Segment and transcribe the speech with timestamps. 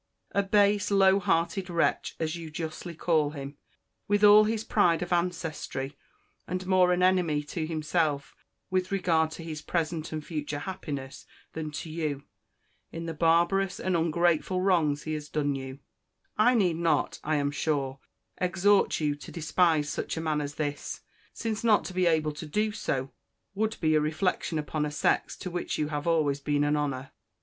[0.31, 3.57] A base, low hearted wretch, as you justly call him,
[4.07, 5.95] with all his pride of ancestry;
[6.47, 8.35] and more an enemy to himself
[8.71, 12.23] with regard to his present and future happiness than to you,
[12.91, 15.77] in the barbarous and ungrateful wrongs he has done you:
[16.35, 17.99] I need not, I am sure,
[18.39, 22.47] exhort you to despise such a man as this, since not to be able to
[22.47, 23.11] do so,
[23.53, 27.11] would be a reflection upon a sex to which you have always been an honour.